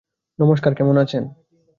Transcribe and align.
নমস্কার, 0.39 0.71
কেমন 0.75 0.95
আছেন? 0.97 1.23